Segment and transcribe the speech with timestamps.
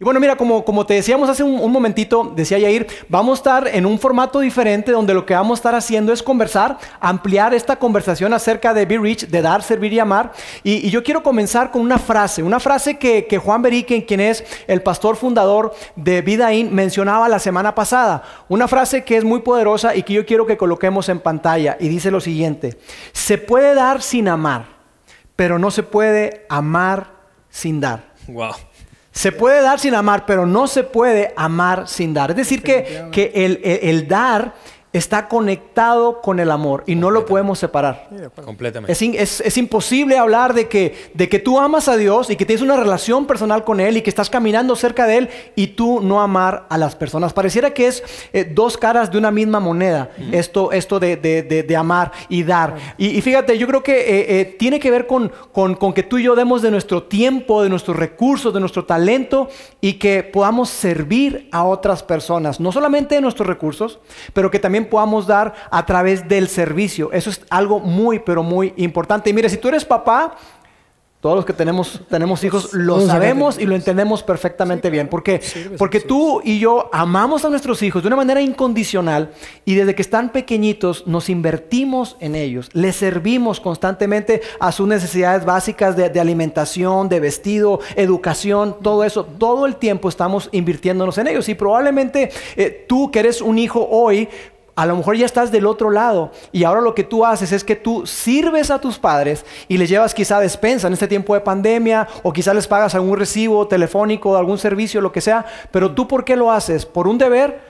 [0.00, 3.84] Y bueno, mira, como, te decíamos hace un, momentito, decía Yair, vamos a estar en
[3.84, 8.32] un formato diferente donde lo que vamos a estar haciendo es conversar, ampliar esta conversación
[8.32, 10.32] acerca de Be Rich, de dar, servir y amar.
[10.62, 14.80] Y, yo quiero comenzar con una frase, una frase que, Juan Beriken, quien es el
[14.80, 18.22] pastor fundador de Vidaín, mencionaba la semana pasada.
[18.48, 21.76] Una frase que es muy poderosa y que yo quiero que coloquemos en pantalla.
[21.78, 22.78] Y dice lo siguiente,
[23.12, 24.64] se puede dar sin amar,
[25.36, 27.08] pero no se puede amar
[27.50, 28.14] sin dar.
[28.28, 28.54] Wow.
[29.12, 32.30] Se puede dar sin amar, pero no se puede amar sin dar.
[32.30, 34.54] Es decir, que, que el, el, dar
[34.92, 38.08] está conectado con el amor y no lo podemos separar.
[38.44, 38.92] Completamente.
[38.92, 42.76] Es, imposible hablar de que, de que tú amas a Dios y que tienes una
[42.76, 46.66] relación personal con Él y que estás caminando cerca de Él y tú no amar
[46.68, 47.32] a las personas.
[47.32, 52.42] Pareciera que es eh, dos caras de una misma moneda, esto, esto de, amar y
[52.42, 52.74] dar.
[52.98, 56.18] Y, fíjate, yo creo que eh, eh, tiene que ver con, con, con que tú
[56.18, 59.48] y yo demos de nuestro tiempo, de nuestros recursos, de nuestro talento
[59.80, 64.00] y que podamos servir a otras personas, no solamente de nuestros recursos,
[64.32, 67.12] pero que también podamos dar a través del servicio.
[67.12, 69.30] Eso es algo muy, pero muy importante.
[69.30, 70.36] Y mire, si tú eres papá,
[71.20, 75.06] todos los que tenemos, tenemos hijos lo sabemos y lo entendemos perfectamente bien.
[75.06, 75.42] Porque,
[75.76, 79.30] porque tú y yo amamos a nuestros hijos de una manera incondicional
[79.66, 82.70] y desde que están pequeñitos nos invertimos en ellos.
[82.72, 89.26] Les servimos constantemente a sus necesidades básicas de, alimentación, de vestido, educación, todo eso.
[89.26, 91.50] Todo el tiempo estamos invirtiéndonos en ellos.
[91.50, 94.26] Y probablemente eh, tú que eres un hijo hoy,
[94.74, 97.64] a lo mejor ya estás del otro lado y ahora lo que tú haces es
[97.64, 101.40] que tú sirves a tus padres y les llevas quizá despensa en este tiempo de
[101.40, 106.08] pandemia o quizá les pagas algún recibo telefónico, algún servicio, lo que sea, pero tú
[106.08, 106.86] ¿por qué lo haces?
[106.86, 107.69] ¿Por un deber?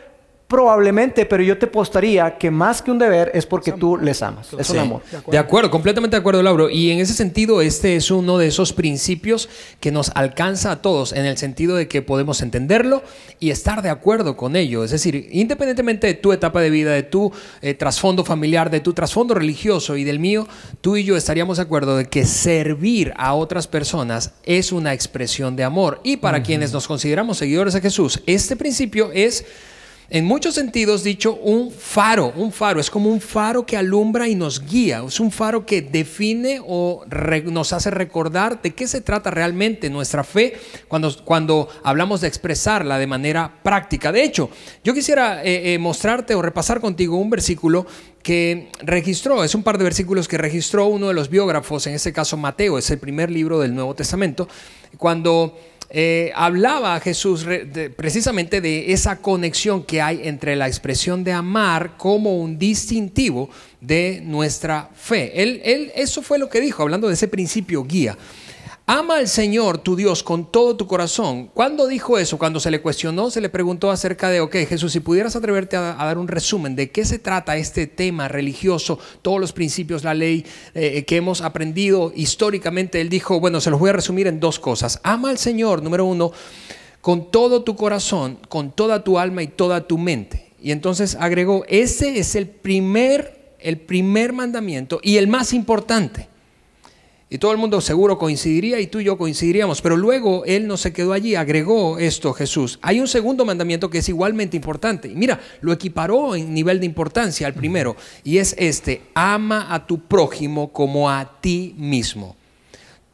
[0.50, 4.48] Probablemente, pero yo te postaría que más que un deber es porque tú les amas.
[4.58, 5.02] Es un amor.
[5.30, 5.70] De acuerdo.
[5.70, 6.68] completamente de acuerdo, Lauro.
[6.68, 11.12] Y en ese sentido, este es uno de esos principios que nos alcanza a todos,
[11.12, 13.04] en el sentido de que podemos entenderlo
[13.38, 14.82] y estar de acuerdo con ello.
[14.82, 17.30] Es decir, independientemente de tu etapa de vida, de tu
[17.62, 20.48] eh, trasfondo familiar, de tu trasfondo religioso y del mío,
[20.80, 25.54] tú y yo estaríamos de acuerdo de que servir a otras personas es una expresión
[25.54, 26.00] de amor.
[26.02, 29.44] Y para quienes nos consideramos seguidores de Jesús, este principio es
[30.10, 34.34] en muchos sentidos dicho, un faro, un faro, es como un faro que alumbra y
[34.34, 37.04] nos guía, es un faro que define o
[37.44, 40.54] nos hace recordar de qué se trata realmente nuestra fe
[40.88, 44.10] cuando, cuando hablamos de expresarla de manera práctica.
[44.10, 44.50] De hecho,
[44.82, 47.86] yo quisiera eh, eh, mostrarte o repasar contigo un versículo
[48.20, 52.12] que registró, es un par de versículos que registró uno de los biógrafos, en este
[52.12, 54.48] caso Mateo, es el primer libro del Nuevo Testamento,
[54.98, 55.56] cuando
[55.92, 57.44] eh, hablaba Jesús
[57.96, 64.22] precisamente de esa conexión que hay entre la expresión de amar como un distintivo de
[64.24, 65.42] nuestra fe.
[65.42, 68.16] Él, él, eso fue lo que dijo, hablando de ese principio guía.
[68.92, 71.46] Ama al Señor tu Dios con todo tu corazón.
[71.54, 72.38] ¿Cuándo dijo eso?
[72.38, 75.94] Cuando se le cuestionó, se le preguntó acerca de, ok, Jesús, si pudieras atreverte a,
[75.94, 80.44] dar un resumen de qué se trata este tema religioso, todos los principios, la ley
[80.74, 84.58] eh, que hemos aprendido históricamente, él dijo, bueno, se los voy a resumir en dos
[84.58, 84.98] cosas.
[85.04, 86.32] Ama al Señor, número uno,
[87.00, 90.50] con todo tu corazón, con toda tu alma y toda tu mente.
[90.60, 96.28] Y entonces agregó, ese es el primer, el primer mandamiento y el más importante.
[97.32, 99.80] Y todo el mundo seguro coincidiría y tú y yo coincidiríamos.
[99.80, 102.80] Pero luego Él no se quedó allí, agregó esto Jesús.
[102.82, 105.06] Hay un segundo mandamiento que es igualmente importante.
[105.06, 107.94] Y mira, lo equiparó en nivel de importancia al primero.
[108.24, 112.34] Y es este, ama a tu prójimo como a ti mismo.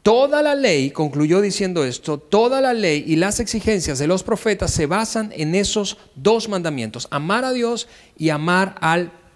[0.01, 4.71] Toda la ley, concluyó diciendo esto, toda la ley y las exigencias de los profetas
[4.71, 9.26] se basan en esos dos mandamientos, amar a Dios y amar al prójimo.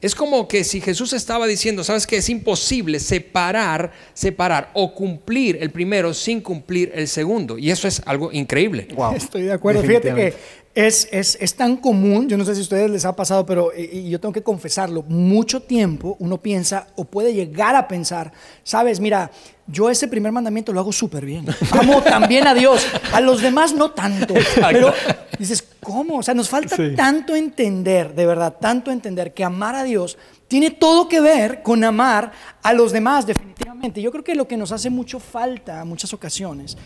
[0.00, 5.58] Es como que si Jesús estaba diciendo, sabes que es imposible separar, separar o cumplir
[5.60, 7.56] el primero sin cumplir el segundo.
[7.56, 8.88] Y eso es algo increíble.
[9.14, 9.82] Estoy de acuerdo.
[9.82, 10.34] Fíjate que
[10.76, 13.70] es, es, es, tan común, yo no sé si a ustedes les ha pasado, pero
[13.74, 18.30] y yo tengo que confesarlo, mucho tiempo uno piensa o puede llegar a pensar,
[18.62, 19.30] sabes, mira,
[19.66, 21.46] yo ese primer mandamiento lo hago súper bien.
[21.72, 24.34] Amo también a Dios, a los demás no tanto.
[24.60, 24.92] Pero
[25.38, 26.18] dices, ¿cómo?
[26.18, 30.70] O sea, nos falta tanto entender, de verdad, tanto entender que amar a Dios tiene
[30.70, 32.32] todo que ver con amar
[32.62, 33.55] a los demás, definitivamente.
[33.94, 36.76] Yo creo que lo que nos hace mucho falta en muchas ocasiones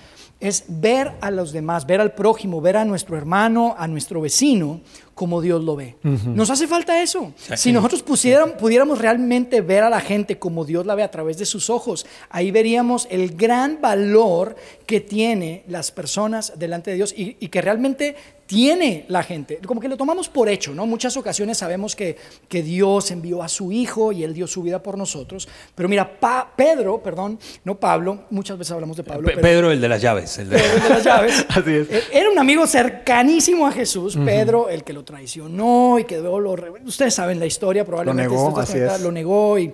[0.40, 4.80] es ver a los demás, ver al prójimo, ver a nuestro hermano, a nuestro vecino,
[5.14, 5.96] como Dios lo ve.
[6.02, 7.34] Nos hace falta eso.
[7.54, 11.44] Si nosotros pudiéramos realmente ver a la gente como Dios la ve a través de
[11.44, 14.56] sus ojos, ahí veríamos el gran valor
[14.90, 18.16] que tiene las personas delante de Dios y, y que realmente
[18.50, 19.60] tiene la gente.
[19.64, 20.84] Como que lo tomamos por hecho, ¿no?
[20.84, 22.16] Muchas ocasiones sabemos que,
[22.48, 25.48] que Dios envió a su Hijo y Él dio su vida por nosotros.
[25.76, 26.18] Pero mira,
[26.56, 29.30] Pedro, perdón, no Pablo, muchas veces hablamos de Pablo.
[29.40, 30.36] Pedro, el de las llaves.
[30.38, 31.46] El de, las llaves.
[31.48, 31.90] Así es.
[31.92, 36.40] Eh, era un amigo cercanísimo a Jesús, Pedro, el que lo traicionó y que luego
[36.40, 36.56] lo...
[36.84, 38.34] Ustedes saben la historia, probablemente.
[38.34, 39.00] Lo negó, así es.
[39.00, 39.72] Lo negó y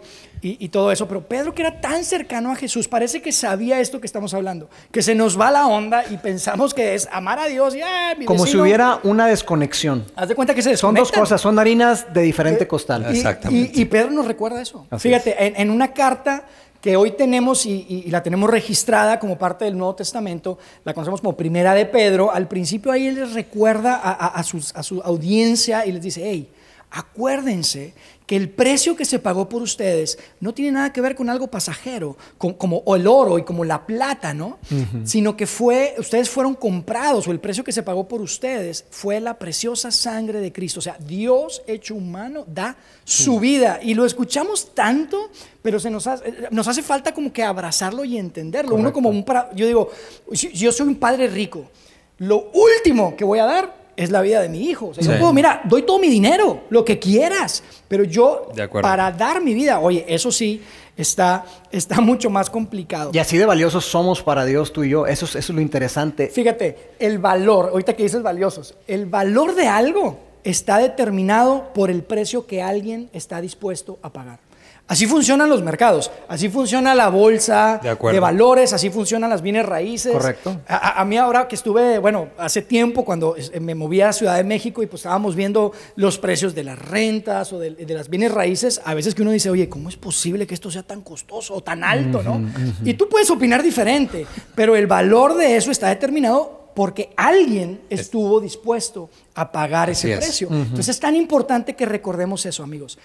[0.58, 1.08] y, todo eso.
[1.08, 4.68] Pero Pedro, que era tan cercano a Jesús, parece que sabía esto que estamos hablando,
[4.92, 8.14] que se nos va la onda y pensamos que es amar a Dios y ah,
[8.24, 10.04] Como si hubiera una desconexión.
[10.14, 13.06] Haz de cuenta que se Son dos cosas, son harinas de diferente eh, costal.
[13.08, 13.80] Y, Exactamente.
[13.80, 14.86] Y, Pedro nos recuerda eso.
[14.98, 16.44] Fíjate, en, una carta
[16.80, 21.36] que hoy tenemos y, la tenemos registrada como parte del Nuevo Testamento, la conocemos como
[21.36, 25.92] Primera de Pedro, al principio ahí él les recuerda a, a, a su audiencia y
[25.92, 26.48] les dice, hey,
[26.90, 27.94] acuérdense
[28.26, 31.46] que el precio que se pagó por ustedes no tiene nada que ver con algo
[31.46, 34.58] pasajero, como el oro y como la plata, ¿no?
[35.04, 39.20] Sino que fue, ustedes fueron comprados o el precio que se pagó por ustedes fue
[39.20, 40.80] la preciosa sangre de Cristo.
[40.80, 45.30] O sea, Dios hecho humano da su vida y lo escuchamos tanto,
[45.62, 48.74] pero se nos hace, nos hace falta como que abrazarlo y entenderlo.
[48.74, 49.24] Uno como un,
[49.54, 49.90] yo digo,
[50.32, 51.70] yo soy un padre rico,
[52.18, 54.88] lo último que voy a dar es la vida de mi hijo.
[54.88, 58.48] O sea, yo puedo, mira, doy todo mi dinero, lo que quieras, pero yo,
[58.82, 60.62] para dar mi vida, oye, eso sí,
[60.96, 63.10] está, está mucho más complicado.
[63.12, 66.28] Y así de valiosos somos para Dios tú y yo, eso, eso es lo interesante.
[66.28, 72.02] Fíjate, el valor, ahorita que dices valiosos, el valor de algo está determinado por el
[72.02, 74.45] precio que alguien está dispuesto a pagar.
[74.88, 80.12] Así funcionan los mercados, así funciona la bolsa de, valores, así funcionan las bienes raíces.
[80.12, 80.60] Correcto.
[80.68, 84.84] A, mí ahora que estuve, bueno, hace tiempo cuando me moví a Ciudad de México
[84.84, 88.94] y pues estábamos viendo los precios de las rentas o de, las bienes raíces, a
[88.94, 91.82] veces que uno dice, oye, ¿cómo es posible que esto sea tan costoso o tan
[91.82, 92.40] alto, no?
[92.84, 94.24] Y tú puedes opinar diferente,
[94.54, 100.46] pero el valor de eso está determinado porque alguien estuvo dispuesto a pagar ese precio.
[100.48, 102.98] Entonces es tan importante que recordemos eso, amigos.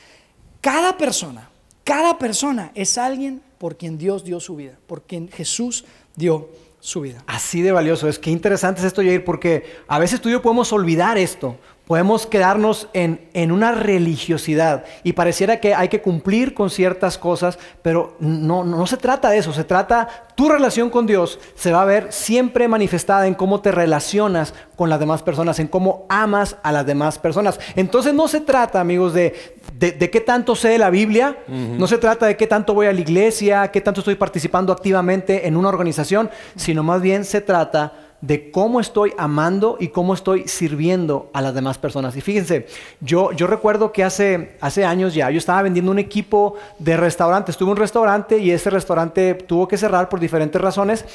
[0.60, 1.51] Cada persona
[1.84, 5.86] cada persona es alguien por quien Dios dio su vida, por quien Jesús
[6.16, 6.50] dio
[6.80, 7.24] su vida.
[7.28, 8.20] Así de valioso es.
[8.20, 11.58] Qué interesante es esto, Jair, porque a veces tú y yo podemos olvidar esto.
[11.88, 17.60] Podemos quedarnos en, en, una religiosidad y pareciera que hay que cumplir con ciertas cosas,
[17.82, 21.82] pero no, no se trata de eso, se trata, tu relación con Dios se va
[21.82, 26.56] a ver siempre manifestada en cómo te relacionas con las demás personas, en cómo amas
[26.64, 27.60] a las demás personas.
[27.76, 29.36] Entonces no se trata, amigos, de,
[29.78, 32.94] de, qué tanto sé de la Biblia, no se trata de qué tanto voy a
[32.94, 38.11] la iglesia, qué tanto estoy participando activamente en una organización, sino más bien se trata
[38.22, 42.16] de cómo estoy amando y cómo estoy sirviendo a las demás personas.
[42.16, 42.68] Y fíjense,
[43.00, 47.58] yo, yo recuerdo que hace, hace años ya, yo estaba vendiendo un equipo de restaurantes,
[47.58, 51.06] tuve un restaurante y ese restaurante tuvo que cerrar por diferentes razones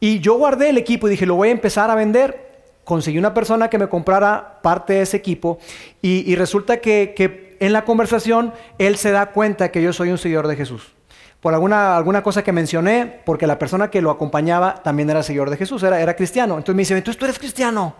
[0.00, 2.48] y yo guardé el equipo y dije, lo voy a empezar a vender.
[2.84, 5.58] Conseguí una persona que me comprara parte de ese equipo
[6.00, 10.18] y, resulta que, que en la conversación él se da cuenta que yo soy un
[10.18, 10.97] seguidor de Jesús
[11.40, 15.50] por alguna, alguna cosa que mencioné, porque la persona que lo acompañaba también era seguidor
[15.50, 16.54] de Jesús, era, era cristiano.
[16.54, 17.94] Entonces me dice, entonces tú eres cristiano.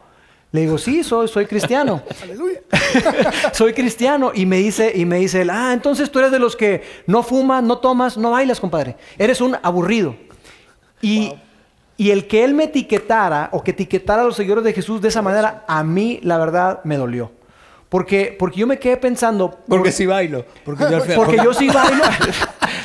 [0.51, 2.03] Le digo, sí, soy, soy cristiano.
[2.23, 2.61] Aleluya.
[3.53, 4.33] soy cristiano.
[4.35, 7.63] Y me dice, y me dice, ah, entonces tú eres de los que no fumas,
[7.63, 8.97] no tomas, no bailas, compadre.
[9.19, 10.17] Eres un aburrido.
[11.01, 11.33] Y,
[11.97, 15.09] y el que él me etiquetara o que etiquetara a los seguidores de Jesús de
[15.09, 17.31] esa manera, a mí la verdad me dolió.
[17.89, 19.61] Porque, porque yo me quedé pensando...
[19.67, 20.45] Porque sí bailo.
[20.65, 22.05] Porque yo, porque yo sí bailo.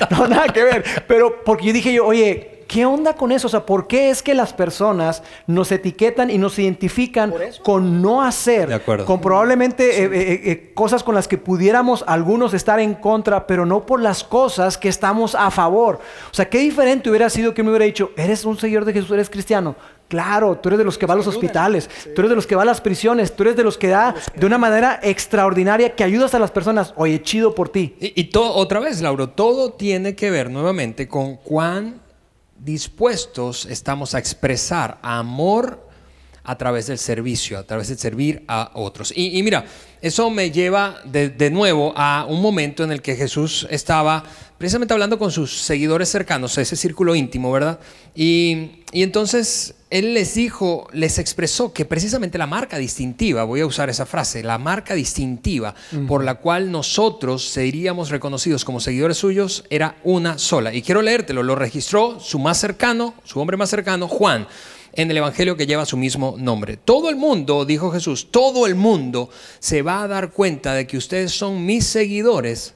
[0.11, 0.83] no, nada que ver.
[1.07, 3.45] Pero porque yo dije yo, oye, ¿Qué onda con eso?
[3.45, 7.31] O sea, ¿por qué es que las personas nos etiquetan y nos identifican
[7.63, 8.81] con no hacer?
[9.05, 13.65] Con probablemente eh, eh, eh, cosas con las que pudiéramos algunos estar en contra, pero
[13.65, 15.99] no por las cosas que estamos a favor.
[16.31, 19.11] O sea, qué diferente hubiera sido que me hubiera dicho, eres un seguidor de Jesús,
[19.11, 19.75] eres cristiano.
[20.13, 22.55] Claro, tú eres de los que va a los hospitales, tú eres de los que
[22.55, 26.03] va a las prisiones, tú eres de los que da de una manera extraordinaria que
[26.03, 26.93] ayudas a las personas.
[26.97, 27.95] Oye, chido por ti.
[27.99, 31.99] Y, y todo, otra vez, Lauro, todo tiene que ver nuevamente con cuán
[32.59, 35.79] dispuestos estamos a expresar amor
[36.43, 39.13] a través del servicio, a través de servir a otros.
[39.15, 39.65] Y, mira,
[40.01, 44.23] eso me lleva de, nuevo a un momento en el que Jesús estaba
[44.57, 47.79] precisamente hablando con sus seguidores cercanos, ese círculo íntimo, ¿verdad?
[48.15, 53.91] Y, entonces él les dijo, les expresó que precisamente la marca distintiva, voy a usar
[53.91, 55.75] esa frase, la marca distintiva
[56.07, 60.73] por la cual nosotros seríamos reconocidos como seguidores suyos era una sola.
[60.73, 64.47] Y quiero leértelo, lo registró su más cercano, su hombre más cercano, Juan
[64.93, 66.77] en el Evangelio que lleva su mismo nombre.
[66.77, 70.97] Todo el mundo, dijo Jesús, todo el mundo se va a dar cuenta de que
[70.97, 72.73] ustedes son mis seguidores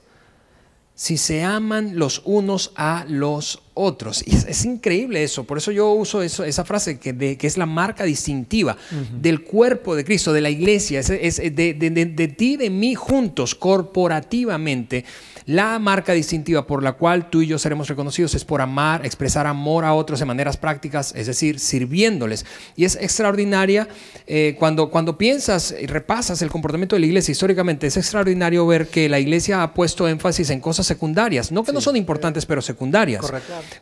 [0.97, 4.23] si se aman los unos a los otros.
[4.25, 7.67] Y es, increíble eso, por eso yo uso eso, esa frase que, que, es la
[7.67, 8.75] marca distintiva
[9.21, 13.53] del cuerpo de Cristo, de la iglesia, es, de, de, de, ti, de mí juntos,
[13.53, 15.05] corporativamente.
[15.47, 19.47] La marca distintiva por la cual tú y yo seremos reconocidos es por amar, expresar
[19.47, 22.45] amor a otros de maneras prácticas, es decir, sirviéndoles.
[22.75, 23.87] Y es extraordinaria
[24.25, 28.89] eh, cuando, cuando piensas y repasas el comportamiento de la iglesia históricamente, es extraordinario ver
[28.89, 32.61] que la iglesia ha puesto énfasis en cosas secundarias, no que no son importantes, pero
[32.61, 33.31] secundarias.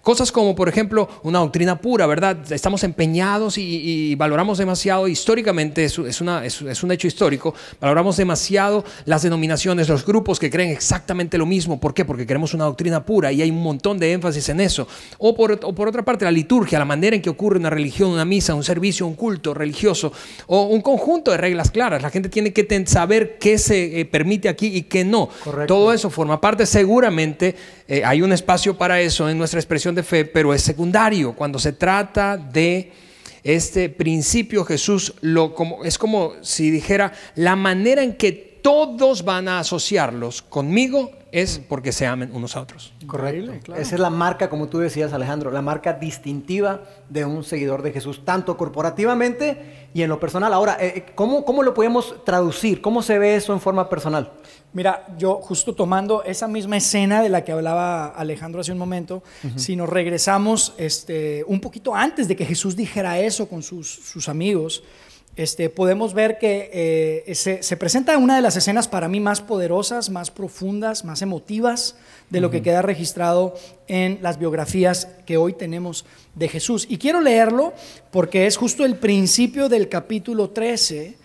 [0.03, 2.38] Cosas como, por ejemplo, una doctrina pura, ¿verdad?
[2.51, 9.24] Estamos empeñados y, valoramos demasiado, históricamente es, una, es un hecho histórico, valoramos demasiado las
[9.24, 12.05] denominaciones, los grupos que creen exactamente lo mismo ¿Por qué?
[12.05, 14.88] Porque queremos una doctrina pura y hay un montón de énfasis en eso.
[15.17, 18.25] O por, por otra parte, la liturgia, la manera en que ocurre una religión, una
[18.25, 20.12] misa, un servicio, un culto religioso,
[20.47, 22.01] o un conjunto de reglas claras.
[22.01, 25.29] La gente tiene que saber qué se eh, permite aquí y qué no.
[25.67, 27.55] Todo eso forma parte, seguramente
[27.88, 31.59] eh, hay un espacio para eso en nuestra expresión de fe, pero es secundario cuando
[31.59, 32.91] se trata de
[33.43, 38.31] este principio Jesús lo como es como si dijera la manera en que
[38.63, 42.93] todos van a asociarlos conmigo es porque se amen unos a otros.
[43.05, 43.75] Correcto.
[43.75, 47.91] Esa es la marca, como tú decías, Alejandro, la marca distintiva de un seguidor de
[47.91, 50.53] Jesús, tanto corporativamente y en lo personal.
[50.53, 52.81] Ahora, eh, eh, ¿cómo, ¿cómo lo podemos traducir?
[52.81, 54.31] ¿Cómo se ve eso en forma personal?
[54.71, 59.21] Mira, yo justo tomando esa misma escena de la que hablaba Alejandro hace un momento,
[59.57, 64.29] si nos regresamos este, un poquito antes de que Jesús dijera eso con sus, sus
[64.29, 64.83] amigos,
[65.35, 70.09] este, podemos ver que eh, se, presenta una de las escenas para mí más poderosas,
[70.09, 71.95] más profundas, más emotivas
[72.29, 73.53] de lo que queda registrado
[73.87, 76.87] en las biografías que hoy tenemos de Jesús.
[76.89, 77.73] Y quiero leerlo
[78.11, 81.17] porque es justo el principio del capítulo 13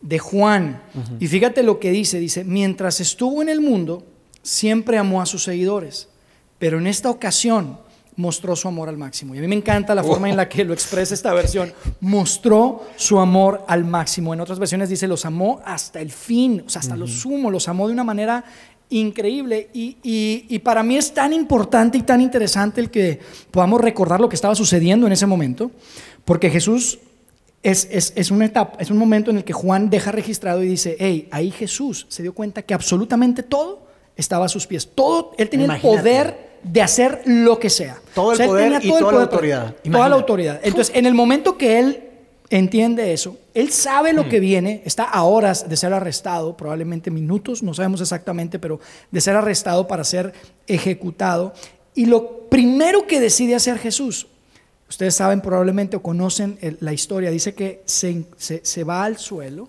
[0.00, 0.82] de Juan.
[1.18, 4.04] Y fíjate lo que dice, dice, mientras estuvo en el mundo,
[4.42, 6.08] siempre amó a sus seguidores,
[6.60, 7.78] pero en esta ocasión
[8.16, 9.34] mostró su amor al máximo.
[9.34, 11.72] Y a mí me encanta la forma en la que lo expresa esta versión.
[12.00, 14.32] Mostró su amor al máximo.
[14.32, 17.68] En otras versiones dice, los amó hasta el fin, o sea, hasta lo sumo, los
[17.68, 18.44] amó de una manera
[18.88, 19.68] increíble.
[19.72, 23.20] Y, para mí es tan importante y tan interesante el que
[23.50, 25.70] podamos recordar lo que estaba sucediendo en ese momento,
[26.24, 26.98] porque Jesús
[27.62, 30.96] es, es, una etapa, es un momento en el que Juan deja registrado y dice,
[30.98, 34.88] hey, ahí Jesús se dio cuenta que absolutamente todo estaba a sus pies.
[34.94, 37.98] Todo, él tenía el poder de hacer lo que sea.
[38.14, 39.74] Todo el poder y toda la autoridad.
[39.90, 40.60] Toda la autoridad.
[40.62, 42.02] Entonces, en el momento que él
[42.50, 47.62] entiende eso, él sabe lo que viene, está a horas de ser arrestado, probablemente minutos,
[47.62, 48.80] no sabemos exactamente, pero
[49.10, 50.32] de ser arrestado para ser
[50.66, 51.52] ejecutado.
[51.94, 54.26] Y lo primero que decide hacer Jesús,
[54.88, 59.68] ustedes saben probablemente o conocen la historia, dice que se, se va al suelo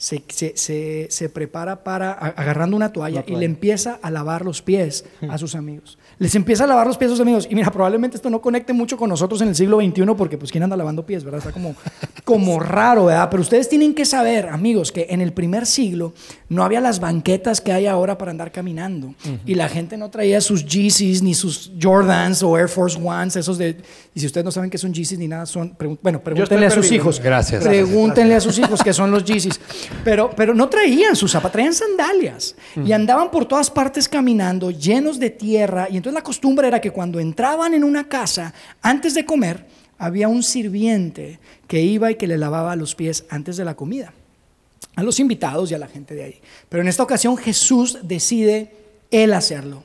[0.00, 5.04] se, se, se, prepara para, agarrando una toalla, y le empieza a lavar los pies
[5.28, 5.98] a sus amigos.
[6.18, 7.46] Les empieza a lavar los pies a sus amigos.
[7.50, 10.50] Y mira, probablemente esto no conecte mucho con nosotros en el siglo XXI porque pues
[10.50, 11.40] quién anda lavando pies, ¿verdad?
[11.40, 11.74] Está como,
[12.24, 13.28] como raro, ¿verdad?
[13.30, 16.14] Pero ustedes tienen que saber, amigos, que en el primer siglo
[16.48, 19.14] no había las banquetas que hay ahora para andar caminando.
[19.44, 23.58] Y la gente no traía sus Yeezys, ni sus Jordans o Air Force Ones, esos
[23.58, 23.76] de...
[24.14, 25.76] Y si ustedes no saben qué son Yeezys ni nada, son...
[26.02, 27.20] Bueno, pregúntenle a sus hijos.
[27.20, 27.62] Gracias.
[27.62, 29.60] Pregúntenle a sus hijos qué son los Yeezys.
[30.04, 32.54] Pero, pero no traían sus zapatos, traían sandalias.
[32.84, 35.88] Y andaban por todas partes caminando, llenos de tierra.
[35.90, 39.66] Y entonces la costumbre era que cuando entraban en una casa, antes de comer,
[39.98, 44.14] había un sirviente que iba y que le lavaba los pies antes de la comida.
[44.96, 46.40] A los invitados y a la gente de ahí.
[46.68, 48.72] Pero en esta ocasión Jesús decide
[49.10, 49.84] él hacerlo.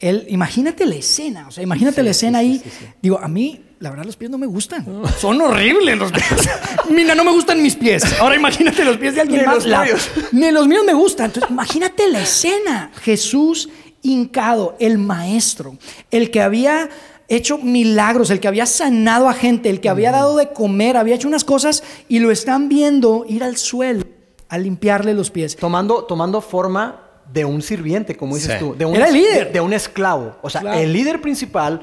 [0.00, 2.62] Él, imagínate la escena, o sea, imagínate la escena ahí.
[3.00, 4.84] Digo, a mí la verdad los pies no me gustan.
[5.18, 6.24] Son horribles los pies.
[6.90, 8.04] Mira, no me gustan mis pies.
[8.20, 9.66] Ahora imagínate los pies de alguien más.
[9.66, 11.26] Los Ni los míos me gustan.
[11.26, 12.90] Entonces, imagínate la escena.
[13.02, 13.68] Jesús
[14.02, 15.76] hincado, el maestro,
[16.10, 16.88] el que había
[17.28, 21.14] hecho milagros, el que había sanado a gente, el que había dado de comer, había
[21.14, 24.04] hecho unas cosas y lo están viendo ir al suelo
[24.48, 25.56] a limpiarle los pies.
[25.56, 27.00] Tomando, tomando forma
[27.32, 28.74] de un sirviente, como dices tú.
[28.76, 29.52] De un, Era el líder.
[29.52, 30.36] De, un esclavo.
[30.42, 31.80] O sea, el líder principal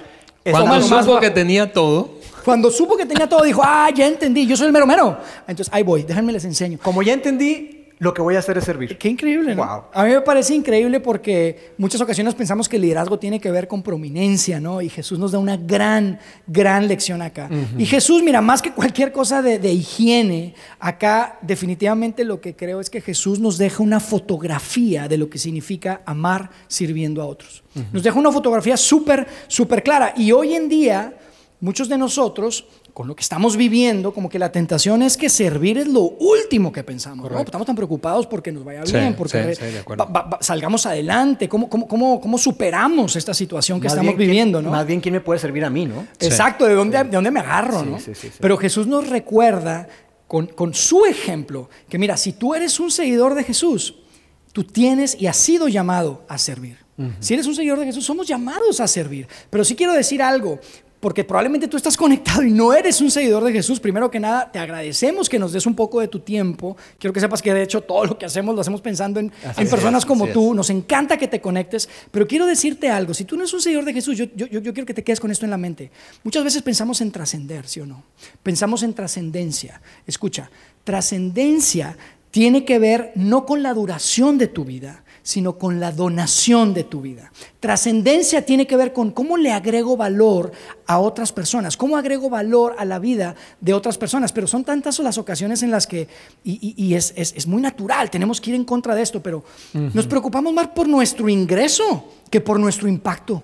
[0.50, 2.22] cuando supo que tenía todo.
[2.44, 5.18] Cuando supo que tenía todo, dijo, ah, ya entendí, yo soy el mero mero.
[5.48, 6.80] Entonces, ahí voy, déjenme les enseño.
[6.82, 8.98] Como ya entendí, lo que voy a hacer es servir.
[8.98, 9.86] Qué increíble, ¿no?
[9.94, 13.68] A mí me parece increíble porque muchas ocasiones pensamos que el liderazgo tiene que ver
[13.68, 14.82] con prominencia, ¿no?
[14.82, 17.48] Y Jesús nos da una gran, gran lección acá.
[17.78, 22.80] Y Jesús, mira, más que cualquier cosa de, de, higiene, acá definitivamente lo que creo
[22.80, 27.64] es que Jesús nos deja una fotografía de lo que significa amar sirviendo a otros.
[27.94, 30.16] Nos deja una fotografía súper, súper clara.
[30.18, 31.14] Y hoy en día,
[31.62, 35.78] muchos de nosotros con lo que estamos viviendo, como que la tentación es que servir
[35.78, 37.32] es lo último que pensamos.
[37.46, 39.56] Estamos tan preocupados porque nos vaya bien, porque
[40.42, 44.62] salgamos adelante, ¿Cómo, cómo, superamos esta situación que estamos viviendo.
[44.62, 44.72] ¿no?
[44.72, 45.86] Más bien, ¿quién me puede servir a mí?
[45.86, 46.06] ¿no?
[46.20, 47.84] Exacto, ¿de dónde, de dónde me agarro?
[47.84, 47.98] ¿no?
[48.40, 49.88] Pero Jesús nos recuerda
[50.28, 53.96] con, con su ejemplo que, mira, si tú eres un seguidor de Jesús,
[54.52, 56.78] tú tienes y has sido llamado a servir.
[57.20, 59.28] Si eres un seguidor de Jesús, somos llamados a servir.
[59.50, 60.60] Pero sí quiero decir algo,
[61.02, 63.80] porque probablemente tú estás conectado y no eres un seguidor de Jesús.
[63.80, 66.78] Primero que nada, te agradecemos que nos des un poco de tu tiempo.
[67.00, 69.34] Quiero que sepas que de hecho todo lo que hacemos lo hacemos pensando en,
[69.70, 70.54] personas como tú.
[70.54, 73.16] Nos encanta que te conectes, pero quiero decirte algo.
[73.16, 75.20] Si tú no eres un seguidor de Jesús, yo, yo, yo quiero que te quedes
[75.20, 75.92] con esto en la mente.
[76.24, 78.04] Muchas veces pensamos en trascender, ¿sí o no?
[78.44, 79.82] Pensamos en trascendencia.
[80.06, 80.52] Escucha,
[80.84, 81.98] trascendencia
[82.30, 86.84] tiene que ver no con la duración de tu vida, sino con la donación de
[86.84, 87.32] tu vida.
[87.60, 90.52] Trascendencia tiene que ver con cómo le agrego valor
[90.88, 94.32] a otras personas, cómo agrego valor a la vida de otras personas.
[94.32, 96.08] Pero son tantas las ocasiones en las que,
[96.44, 100.68] y, es, muy natural, tenemos que ir en contra de esto, pero nos preocupamos más
[100.68, 103.44] por nuestro ingreso que por nuestro impacto.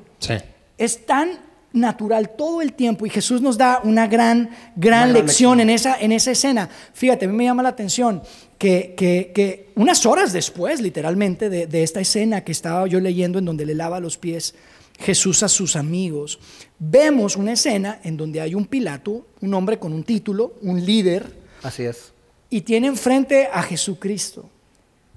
[0.78, 5.70] Es tan natural todo el tiempo y Jesús nos da una gran, gran, lección, En,
[5.70, 6.70] esa, en esa escena.
[6.94, 8.22] Fíjate, a mí me llama la atención
[8.58, 13.46] que, que, unas horas después, literalmente, de, de, esta escena que estaba yo leyendo en
[13.46, 14.56] donde le lava los pies
[15.00, 16.40] Jesús a sus amigos,
[16.80, 21.32] vemos una escena en donde hay un Pilato, un hombre con un título, un líder.
[21.62, 22.12] Así es.
[22.50, 24.50] Y tiene enfrente a Jesucristo,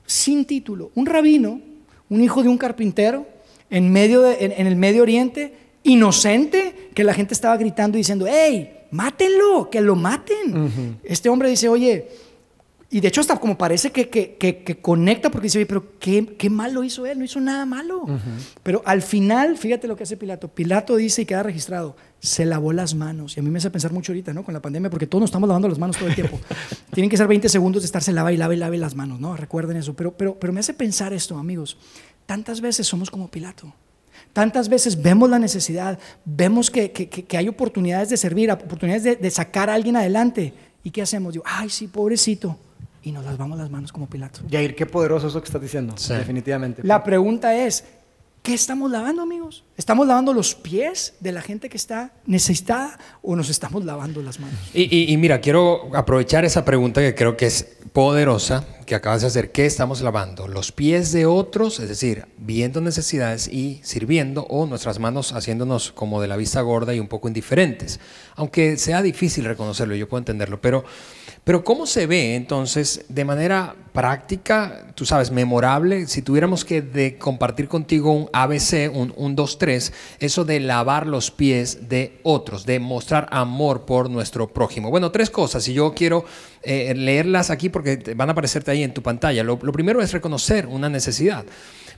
[0.05, 1.61] sin título, un rabino,
[2.09, 3.27] un hijo de un carpintero,
[3.71, 5.55] en, medio en, el Medio Oriente,
[5.85, 10.99] inocente, que la gente estaba gritando y diciendo, hey, mátenlo, que lo maten.
[11.05, 12.09] Este hombre dice, oye,
[12.93, 16.35] y de hecho hasta como parece que, que, que, conecta porque dice, oye, pero qué,
[16.37, 18.05] qué mal lo hizo él, no hizo nada malo.
[18.65, 20.49] Pero al final, fíjate lo que hace Pilato.
[20.49, 23.37] Pilato dice y queda registrado, se lavó las manos.
[23.37, 24.43] Y a mí me hace pensar mucho ahorita, ¿no?
[24.43, 26.41] Con la pandemia, porque todos nos estamos lavando las manos todo el tiempo.
[26.93, 29.37] Tienen que ser 20 segundos de estarse lava y lava y lave las manos, ¿no?
[29.37, 29.95] Recuerden eso.
[29.95, 31.77] Pero, pero, pero me hace pensar esto, amigos.
[32.27, 33.73] Tantas veces somos como Pilato.
[34.33, 39.15] Tantas veces vemos la necesidad, vemos que, que, que hay oportunidades de servir, oportunidades de,
[39.15, 40.55] de, sacar a alguien adelante.
[40.83, 41.35] ¿Y qué hacemos?
[41.35, 42.59] Digo, ay, sí, pobrecito
[43.03, 44.41] y nos lavamos las manos como Pilato.
[44.49, 46.83] Yair, qué poderoso eso que estás diciendo, definitivamente.
[46.85, 47.85] La pregunta es,
[48.43, 49.65] ¿qué estamos lavando, amigos?
[49.77, 54.41] ¿Estamos lavando los pies de la gente que está necesitada o nos estamos lavando las
[54.41, 54.59] manos?
[54.75, 59.29] Y, y mira, quiero aprovechar esa pregunta que creo que es poderosa que acabas de
[59.29, 59.53] hacer.
[59.53, 60.49] ¿Qué estamos lavando?
[60.49, 61.79] ¿Los pies de otros?
[61.79, 66.93] Es decir, viendo necesidades y sirviendo o nuestras manos haciéndonos como de la vista gorda
[66.93, 68.01] y un poco indiferentes.
[68.35, 70.85] Aunque sea difícil reconocerlo, yo puedo entenderlo, pero
[71.45, 77.67] pero ¿cómo se ve entonces de manera práctica, tú sabes, memorable, si tuviéramos que compartir
[77.67, 83.27] contigo un ABC, un, un 2-3, eso de lavar los pies de otros, de mostrar
[83.31, 84.91] amor por nuestro prójimo?
[84.91, 86.25] Bueno, tres cosas, y yo quiero
[86.63, 89.43] eh, leerlas aquí porque van a aparecerte ahí en tu pantalla.
[89.43, 91.45] lo primero es reconocer una necesidad.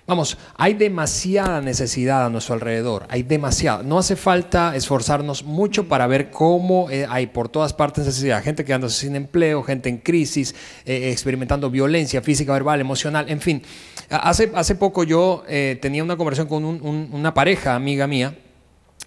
[0.05, 3.85] Vamos, hay demasiada necesidad a nuestro alrededor, hay demasiada.
[3.85, 8.43] No hace falta esforzarnos mucho para ver cómo eh, hay por todas partes necesidad.
[8.43, 13.63] Gente quedándose sin empleo, gente en crisis, eh, experimentando violencia física, verbal, emocional, en fin.
[14.11, 18.35] Hace, hace poco yo eh, tenía una conversación con una pareja amiga mía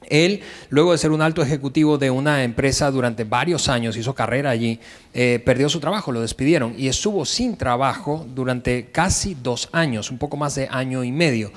[0.09, 4.49] él, luego de ser un alto ejecutivo de una empresa durante varios años, hizo carrera
[4.49, 4.79] allí,
[5.13, 10.17] eh, perdió su trabajo, lo despidieron y estuvo sin trabajo durante casi dos años, un
[10.17, 11.51] poco más de año y medio.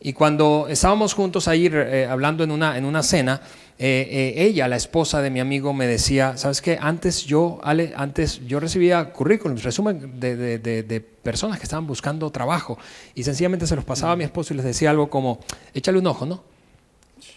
[0.00, 3.40] Y cuando estábamos juntos ahí eh, hablando en una, en una cena,
[3.78, 6.78] eh, ella, la esposa de mi amigo, me decía, ¿sabes qué?
[6.80, 12.30] Antes yo, Ale, antes yo recibía currículums, resumen de, de, de, personas que estaban buscando
[12.30, 12.78] trabajo
[13.14, 15.38] y sencillamente se los pasaba a mi esposo y les decía algo como,
[15.72, 16.42] échale un ojo, ¿no?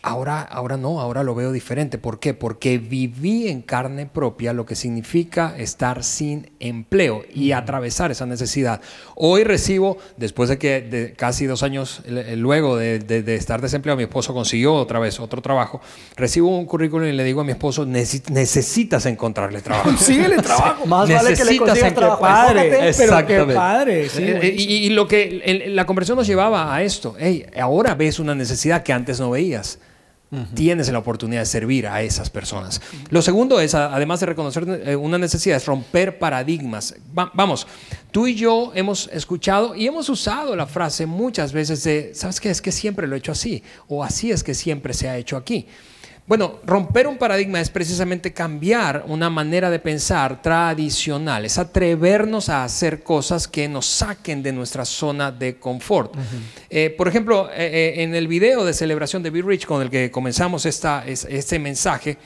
[0.08, 1.98] Ahora, ahora no, ahora lo veo diferente.
[1.98, 2.36] ¿Por qué?
[2.36, 8.82] Porque viví en carne propia lo que significa estar sin empleo y atravesar esa necesidad.
[9.16, 12.04] Hoy recibo, después de que de casi dos años
[12.36, 15.82] luego de, estar desempleado, mi esposo consiguió otra vez otro trabajo,
[16.16, 19.90] recibo un currículum y le digo a mi esposo, necesitas encontrarle trabajo.
[19.90, 20.86] Consíguele trabajo.
[20.86, 22.22] Más vale que le consigas trabajo.
[22.22, 24.08] Padre, pero qué padre.
[24.16, 28.84] Eh, y, lo que la conversación nos llevaba a esto, hey, ahora ves una necesidad
[28.84, 29.80] que antes no veías.
[30.54, 32.82] Tienes la oportunidad de servir a esas personas.
[33.10, 36.96] Lo segundo es, además de reconocer eh, una necesidad, es romper paradigmas.
[37.14, 37.68] vamos,
[38.12, 42.50] tú y yo hemos escuchado y hemos usado la frase muchas veces de, ¿sabes qué?
[42.50, 45.38] Es que siempre lo he hecho así, o así es que siempre se ha hecho
[45.38, 45.68] aquí.
[46.28, 52.64] Bueno, romper un paradigma es precisamente cambiar una manera de pensar tradicional, es atrevernos a
[52.64, 56.16] hacer cosas que nos saquen de nuestra zona de confort.
[56.72, 59.92] Eh, por ejemplo, eh, eh, en el video de celebración de Be Rich con el
[59.92, 62.18] que comenzamos esta, este mensaje,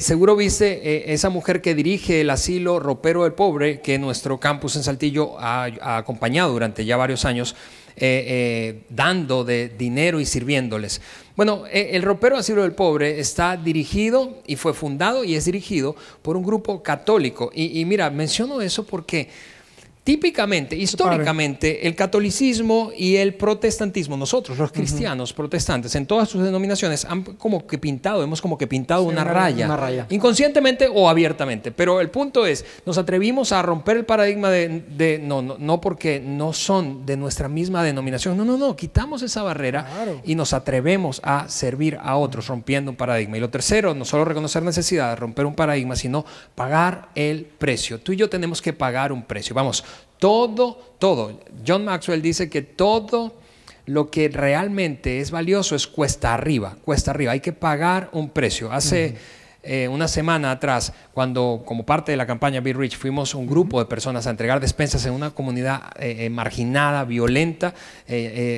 [0.00, 4.82] seguro viste esa mujer que dirige el asilo Ropero del Pobre, que nuestro campus en
[4.82, 7.54] Saltillo ha acompañado durante ya varios años.
[7.96, 11.00] Eh, eh, dando de dinero y sirviéndoles.
[11.36, 15.94] Bueno, eh, el ropero asilo del pobre está dirigido y fue fundado y es dirigido
[16.20, 17.52] por un grupo católico.
[17.54, 19.28] y mira, menciono eso porque
[20.04, 27.06] Típicamente, históricamente, el catolicismo y el protestantismo, nosotros los cristianos protestantes, en todas sus denominaciones,
[27.06, 31.72] han como que pintado, hemos como que pintado una, raya, inconscientemente o abiertamente.
[31.72, 36.20] Pero el punto es, nos atrevimos a romper el paradigma de, no, no, no, porque
[36.20, 41.22] no son de nuestra misma denominación, no, no, no, quitamos esa barrera y nos atrevemos
[41.24, 43.38] a servir a otros rompiendo un paradigma.
[43.38, 48.00] Y lo tercero, no solo reconocer necesidad, romper un paradigma, sino pagar el precio.
[48.00, 49.54] Tú y yo tenemos que pagar un precio.
[49.54, 49.82] Vamos,
[50.24, 51.38] todo, todo.
[51.66, 53.34] John Maxwell dice que todo
[53.84, 57.32] lo que realmente es valioso es cuesta arriba, cuesta arriba.
[57.32, 58.72] Hay que pagar un precio.
[58.72, 59.16] Hace
[59.62, 63.78] eh, una semana atrás, cuando como parte de la campaña Be Rich fuimos un grupo
[63.80, 67.74] de personas a entregar despensas en una comunidad eh, eh, marginada, violenta,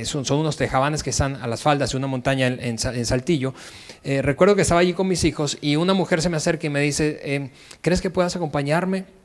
[0.04, 3.54] son, unos tejabanes que están a las faldas de una montaña en, Saltillo.
[4.04, 6.80] recuerdo que estaba allí con mis hijos y una mujer se me acerca y me
[6.80, 7.50] dice,
[7.80, 9.15] ¿crees que puedas acompañarme?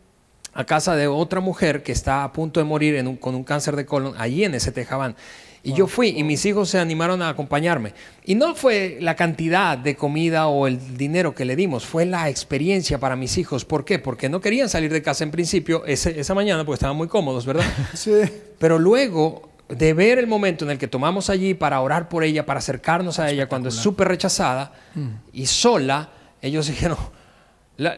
[0.54, 3.86] A casa de otra mujer que está a punto de morir con un cáncer de
[3.86, 5.16] colon allí en ese tejabán.
[5.64, 7.94] Y yo fui y mis hijos se animaron a acompañarme.
[8.26, 12.30] Y no fue la cantidad de comida o el dinero que le dimos, fue la
[12.30, 13.64] experiencia para mis hijos.
[13.64, 14.00] ¿Por qué?
[14.00, 17.66] Porque no querían salir de casa en principio esa mañana porque estaban muy cómodos, ¿verdad?
[17.94, 18.12] Sí.
[18.58, 22.46] Pero luego de ver el momento en el que tomamos allí para orar por ella,
[22.46, 25.08] para acercarnos a ella cuando es súper rechazada mm.
[25.34, 26.10] y sola,
[26.42, 26.98] ellos dijeron,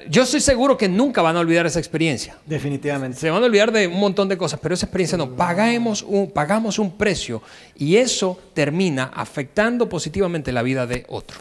[0.10, 2.38] yo estoy seguro que nunca van a olvidar esa experiencia.
[2.46, 3.20] Definitivamente.
[3.20, 5.36] Se van a olvidar de un montón de cosas, pero esa experiencia no.
[5.36, 7.42] Pagamos un, pagamos un precio
[7.76, 11.40] y eso termina afectando positivamente la vida de otro.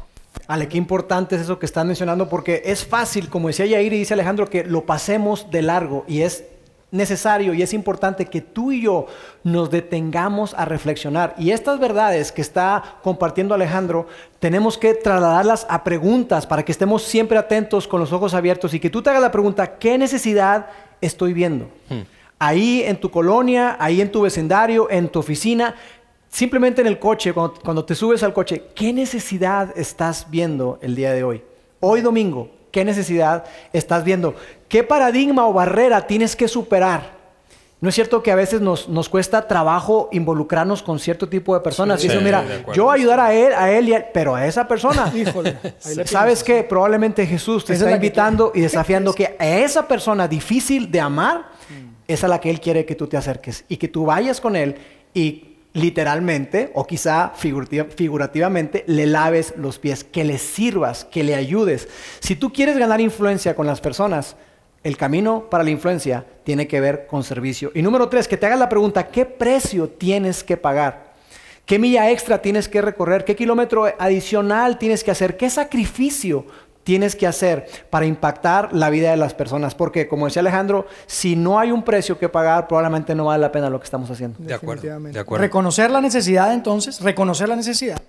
[0.48, 3.98] Ale, qué importante es eso que están mencionando porque es fácil, como decía Yair y
[3.98, 6.44] dice Alejandro, que lo pasemos de largo y es
[6.92, 9.06] necesario y es importante que tú y yo
[9.42, 11.34] nos detengamos a reflexionar.
[11.38, 14.06] Y estas verdades que está compartiendo Alejandro,
[14.38, 18.78] tenemos que trasladarlas a preguntas para que estemos siempre atentos con los ojos abiertos y
[18.78, 20.66] que tú te hagas la pregunta, ¿qué necesidad
[21.00, 21.64] estoy viendo?
[21.88, 22.02] Hmm.
[22.38, 25.74] Ahí en tu colonia, ahí en tu vecindario, en tu oficina,
[26.28, 30.94] simplemente en el coche, cuando, cuando te subes al coche, ¿qué necesidad estás viendo el
[30.94, 31.42] día de hoy?
[31.80, 34.34] Hoy domingo, ¿qué necesidad estás viendo?
[34.68, 37.22] ¿Qué paradigma o barrera tienes que superar?
[37.82, 41.60] ¿No es cierto que a veces nos, nos cuesta trabajo involucrarnos con cierto tipo de
[41.62, 42.00] personas?
[42.00, 45.56] Sí, mira, yo ayudar a él, a él, y a pero a esa persona, híjole,
[46.04, 46.62] ¿sabes qué?
[46.62, 51.94] Probablemente Jesús te está invitando y desafiando que a esa persona difícil de amar mm.
[52.06, 54.54] es a la que Él quiere que tú te acerques y que tú vayas con
[54.54, 54.76] Él
[55.12, 61.88] y literalmente o quizá figurativamente le laves los pies, que le sirvas, que le ayudes.
[62.20, 64.36] Si tú quieres ganar influencia con las personas,
[64.82, 67.70] el camino para la influencia tiene que ver con servicio.
[67.74, 71.12] Y número tres, que te hagas la pregunta, ¿qué precio tienes que pagar?
[71.64, 73.24] ¿Qué milla extra tienes que recorrer?
[73.24, 75.36] ¿Qué kilómetro adicional tienes que hacer?
[75.36, 76.44] ¿Qué sacrificio
[76.84, 79.74] tienes que hacer para impactar la vida de las personas?
[79.74, 83.52] Porque, como decía Alejandro, si no hay un precio que pagar, probablemente no vale la
[83.52, 84.38] pena lo que estamos haciendo.
[84.40, 84.82] De acuerdo.
[84.82, 85.42] De acuerdo.
[85.42, 88.00] Reconocer la necesidad, entonces, reconocer la necesidad.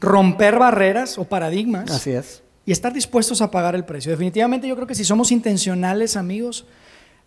[0.00, 1.90] Romper barreras o paradigmas.
[1.90, 4.12] Así es y estar dispuestos a pagar el precio.
[4.12, 6.66] Definitivamente yo creo que si somos intencionales, amigos,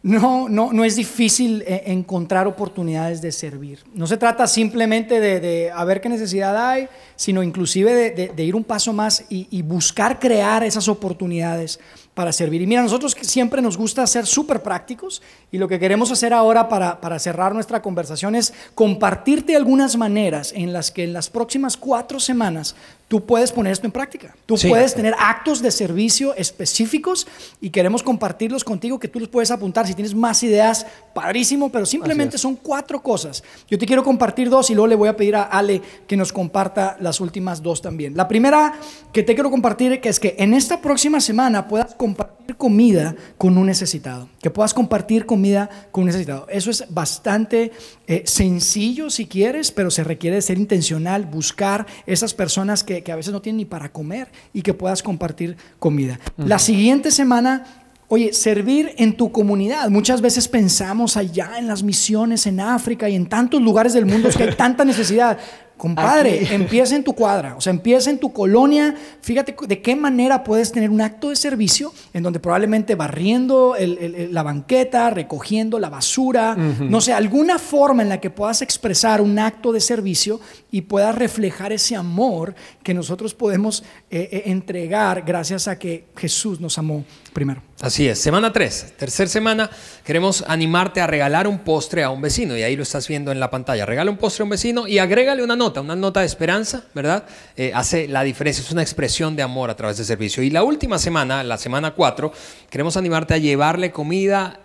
[0.04, 3.80] no, no, no es difícil eh, encontrar oportunidades de servir.
[3.94, 8.92] No se trata simplemente de, ver qué necesidad hay, sino inclusive de, ir un paso
[8.92, 11.80] más y, y buscar crear esas oportunidades
[12.14, 12.62] para servir.
[12.62, 16.70] Y mira, nosotros siempre nos gusta ser súper prácticos y lo que queremos hacer ahora
[16.70, 21.78] para, para, cerrar nuestra conversación es compartirte algunas maneras en las que en las próximas
[21.78, 22.76] cuatro semanas
[23.14, 24.36] tú puedes poner esto en práctica.
[24.48, 27.28] Tú puedes tener actos de servicio específicos
[27.62, 29.86] y queremos compartirlos contigo que tú los puedes apuntar.
[29.86, 33.44] Si tienes más ideas, padrísimo, pero simplemente son cuatro cosas.
[33.70, 36.34] Yo te quiero compartir dos y luego le voy a pedir a Ale que nos
[36.34, 38.18] comparta las últimas dos también.
[38.18, 38.80] La primera
[39.12, 43.58] que te quiero compartir que es que en esta próxima semana puedas compartir comida con
[43.58, 46.48] un necesitado, que puedas compartir comida con un necesitado.
[46.50, 47.72] Eso es bastante
[48.08, 53.16] eh, sencillo si quieres, pero se requiere de ser intencional, buscar esas personas que, a
[53.16, 56.20] veces no tienen ni para comer y que puedas compartir comida.
[56.38, 57.64] La siguiente semana
[58.10, 59.90] Oye, servir en tu comunidad.
[59.90, 64.30] Muchas veces pensamos allá en las misiones en África y en tantos lugares del mundo
[64.30, 65.40] que hay tanta necesidad.
[65.84, 68.96] Compadre, empieza en tu cuadra, o sea, empieza en tu colonia.
[69.20, 74.44] Fíjate de qué manera puedes tener un acto de servicio en donde probablemente barriendo la
[74.44, 79.74] banqueta, recogiendo la basura, no sé, alguna forma en la que puedas expresar un acto
[79.74, 80.40] de servicio
[80.72, 86.62] y puedas reflejar ese amor que nosotros podemos eh, eh, entregar gracias a que Jesús
[86.62, 87.62] nos amó primero.
[87.82, 88.20] Así es.
[88.20, 89.70] Semana 3, tercera semana,
[90.06, 93.42] queremos animarte a regalar un postre a un vecino y ahí lo estás viendo en
[93.42, 93.86] la pantalla.
[93.86, 97.26] Regala un postre a un vecino y agrégale una nota, una nota de esperanza, ¿verdad?
[97.56, 100.44] Eh, hace la diferencia, es una expresión de amor a través del servicio.
[100.44, 102.32] Y la última semana, la semana 4,
[102.70, 104.60] queremos animarte a llevarle comida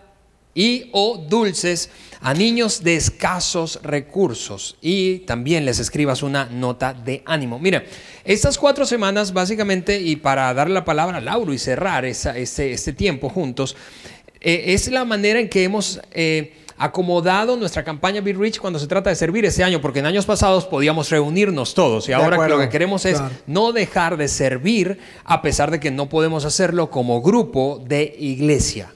[0.55, 1.90] y o dulces
[2.21, 7.61] a niños de escasos recursos y también les escribas una nota de ánimo.
[7.61, 7.85] Mira,
[8.25, 12.42] estas cuatro semanas básicamente, y para darle la palabra a Lauro y cerrar este,
[12.73, 13.77] este, tiempo juntos,
[14.40, 16.01] eh, es la manera en que hemos...
[16.12, 20.07] Eh, acomodado nuestra campaña Be Rich cuando se trata de servir este año, porque en
[20.07, 24.99] años pasados podíamos reunirnos todos y ahora lo que queremos es no dejar de servir
[25.25, 28.93] a pesar de que no podemos hacerlo como grupo de iglesia.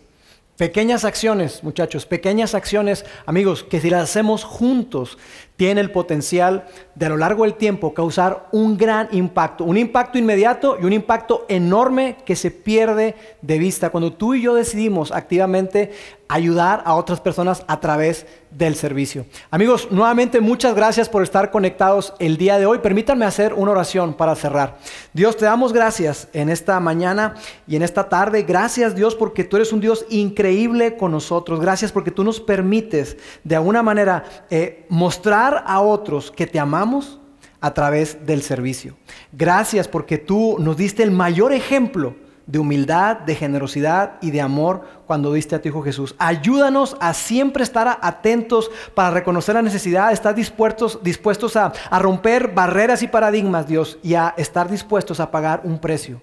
[0.56, 5.18] Pequeñas acciones, muchachos, pequeñas acciones, amigos, que si las hacemos juntos,
[5.56, 10.18] tiene el potencial de a lo largo del tiempo causar un gran impacto, un impacto
[10.18, 15.10] inmediato y un impacto enorme que se pierde de vista cuando tú y yo decidimos
[15.10, 15.90] activamente
[16.32, 19.26] ayudar a otras personas a través del servicio.
[19.50, 22.78] Amigos, nuevamente muchas gracias por estar conectados el día de hoy.
[22.78, 24.78] Permítanme hacer una oración para cerrar.
[25.12, 27.34] Dios, te damos gracias en esta mañana
[27.66, 28.44] y en esta tarde.
[28.44, 31.60] Gracias Dios porque tú eres un Dios increíble con nosotros.
[31.60, 37.20] Gracias porque tú nos permites de alguna manera eh, mostrar a otros que te amamos
[37.60, 38.96] a través del servicio.
[39.32, 44.82] Gracias porque tú nos diste el mayor ejemplo de humildad, de generosidad y de amor
[45.06, 46.14] cuando diste a tu Hijo Jesús.
[46.18, 52.52] Ayúdanos a siempre estar atentos para reconocer la necesidad, estar dispuestos, dispuestos a, a romper
[52.54, 56.20] barreras y paradigmas, Dios, y a estar dispuestos a pagar un precio.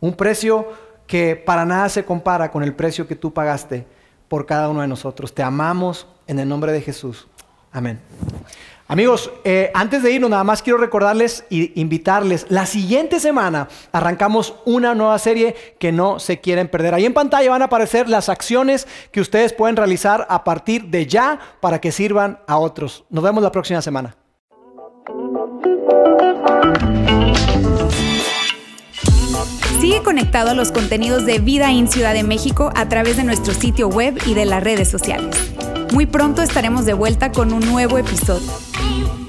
[0.00, 0.68] Un precio
[1.06, 3.86] que para nada se compara con el precio que tú pagaste
[4.28, 5.34] por cada uno de nosotros.
[5.34, 7.28] Te amamos en el nombre de Jesús.
[7.70, 8.00] Amén.
[8.92, 12.44] Amigos, eh, antes de irnos, nada más quiero recordarles e invitarles.
[12.50, 16.92] La siguiente semana arrancamos una nueva serie que no se quieren perder.
[16.92, 21.06] Ahí en pantalla van a aparecer las acciones que ustedes pueden realizar a partir de
[21.06, 23.04] ya para que sirvan a otros.
[23.08, 24.14] Nos vemos la próxima semana.
[29.80, 33.54] Sigue conectado a los contenidos de Vida en Ciudad de México a través de nuestro
[33.54, 35.34] sitio web y de las redes sociales.
[35.94, 38.50] Muy pronto estaremos de vuelta con un nuevo episodio.
[38.90, 39.21] you.